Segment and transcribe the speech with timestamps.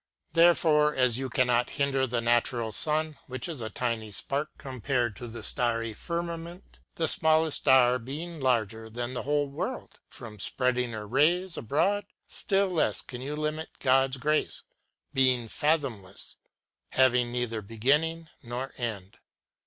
[0.33, 5.15] There fore as you cannot hinder the natural sun, which is a tiny spark compared
[5.17, 10.93] to the starry firmament,— the smallest star being larger than the whole world,— from spreading
[10.93, 14.63] her rays abroad, still less can you limit God's grace,
[15.13, 16.37] being fathomless,
[16.89, 19.19] having neither beginning nor end.